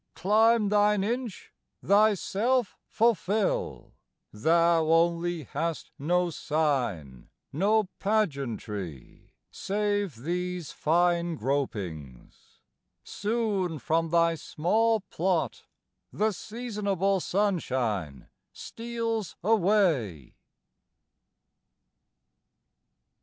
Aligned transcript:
climb 0.15 0.69
thine 0.69 1.03
inch; 1.03 1.53
thyself 1.83 2.75
fulfil; 2.87 3.93
Thou 4.33 4.83
only 4.89 5.43
hast 5.43 5.91
no 5.99 6.31
sign, 6.31 7.29
no 7.53 7.83
pageantry, 7.99 9.35
Save 9.51 10.15
these 10.15 10.71
fine 10.71 11.37
gropings: 11.37 12.61
soon 13.03 13.77
from 13.77 14.09
thy 14.09 14.33
small 14.33 15.01
plot 15.01 15.65
The 16.11 16.31
seasonable 16.31 17.19
sunshine 17.19 18.27
steals 18.51 19.35
away. 19.43 20.33